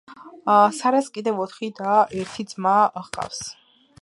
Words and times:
სარას 0.77 1.11
კიდევ 1.17 1.43
ოთხი 1.45 1.71
და 1.81 1.85
და 1.91 2.01
ერთი 2.23 2.47
ძმა 2.55 2.75
ჰყავს. 3.05 3.49